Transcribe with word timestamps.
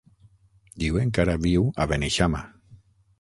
Diuen 0.83 1.11
que 1.17 1.21
ara 1.23 1.35
viu 1.43 1.67
a 1.83 1.87
Beneixama. 1.91 2.41